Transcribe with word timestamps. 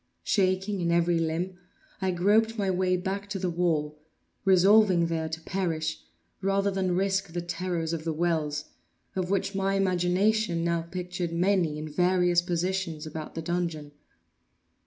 Shaking 0.23 0.81
in 0.81 0.91
every 0.91 1.19
limb, 1.19 1.59
I 2.01 2.09
groped 2.09 2.57
my 2.57 2.71
way 2.71 2.97
back 2.97 3.29
to 3.29 3.37
the 3.37 3.51
wall—resolving 3.51 5.05
there 5.05 5.29
to 5.29 5.39
perish 5.41 6.01
rather 6.41 6.71
than 6.71 6.95
risk 6.95 7.33
the 7.33 7.41
terrors 7.43 7.93
of 7.93 8.03
the 8.03 8.11
wells, 8.11 8.65
of 9.15 9.29
which 9.29 9.53
my 9.53 9.75
imagination 9.75 10.63
now 10.63 10.81
pictured 10.81 11.31
many 11.31 11.77
in 11.77 11.87
various 11.87 12.41
positions 12.41 13.05
about 13.05 13.35
the 13.35 13.43
dungeon. 13.43 13.91